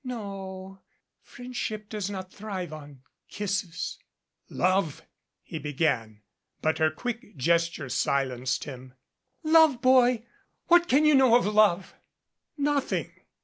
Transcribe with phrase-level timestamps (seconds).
[0.03, 0.79] "No
[1.21, 3.99] friendship does not thrive on kisses."
[4.49, 5.03] "Love"
[5.43, 6.23] he began.
[6.59, 8.95] But her quick gesture silenced him.
[9.43, 10.25] "Love, boy!
[10.65, 11.93] What can you know of love!"
[12.57, 13.11] "Nothing.